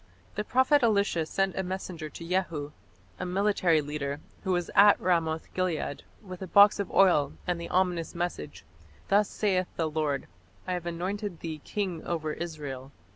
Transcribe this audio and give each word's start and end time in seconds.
The 0.33 0.43
prophet 0.43 0.81
Elisha 0.81 1.27
sent 1.27 1.55
a 1.55 1.61
messenger 1.61 2.09
to 2.09 2.27
Jehu, 2.27 2.71
a 3.19 3.25
military 3.27 3.81
leader, 3.81 4.19
who 4.43 4.51
was 4.51 4.71
at 4.73 4.99
Ramoth 4.99 5.53
gilead, 5.53 6.01
with 6.23 6.41
a 6.41 6.47
box 6.47 6.79
of 6.79 6.89
oil 6.91 7.33
and 7.45 7.61
the 7.61 7.69
ominous 7.69 8.15
message, 8.15 8.65
"Thus 9.09 9.29
saith 9.29 9.67
the 9.75 9.85
Lord, 9.87 10.25
I 10.65 10.73
have 10.73 10.87
anointed 10.87 11.41
thee 11.41 11.61
king 11.63 12.03
over 12.03 12.33
Israel. 12.33 12.91